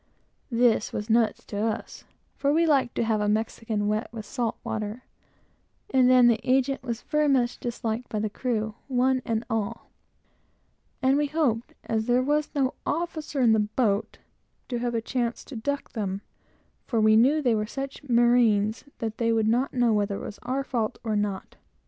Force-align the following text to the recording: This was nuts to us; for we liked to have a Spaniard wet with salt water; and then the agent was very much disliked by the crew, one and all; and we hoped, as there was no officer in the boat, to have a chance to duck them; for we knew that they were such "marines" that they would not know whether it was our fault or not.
This 0.49 0.91
was 0.91 1.11
nuts 1.11 1.45
to 1.45 1.57
us; 1.57 2.05
for 2.35 2.51
we 2.51 2.65
liked 2.65 2.95
to 2.95 3.03
have 3.03 3.21
a 3.21 3.29
Spaniard 3.47 3.87
wet 3.87 4.09
with 4.11 4.25
salt 4.25 4.57
water; 4.63 5.03
and 5.91 6.09
then 6.09 6.25
the 6.25 6.39
agent 6.43 6.81
was 6.81 7.03
very 7.03 7.27
much 7.27 7.59
disliked 7.59 8.09
by 8.09 8.17
the 8.17 8.27
crew, 8.27 8.73
one 8.87 9.21
and 9.25 9.43
all; 9.47 9.91
and 11.03 11.17
we 11.19 11.27
hoped, 11.27 11.75
as 11.83 12.07
there 12.07 12.23
was 12.23 12.49
no 12.55 12.73
officer 12.83 13.41
in 13.41 13.51
the 13.53 13.59
boat, 13.59 14.17
to 14.69 14.79
have 14.79 14.95
a 14.95 15.01
chance 15.01 15.43
to 15.45 15.55
duck 15.55 15.91
them; 15.93 16.23
for 16.87 16.99
we 16.99 17.15
knew 17.15 17.35
that 17.35 17.43
they 17.43 17.53
were 17.53 17.67
such 17.67 18.01
"marines" 18.09 18.85
that 18.97 19.19
they 19.19 19.31
would 19.31 19.47
not 19.47 19.71
know 19.71 19.93
whether 19.93 20.15
it 20.15 20.25
was 20.25 20.39
our 20.41 20.63
fault 20.63 20.97
or 21.03 21.15
not. 21.15 21.57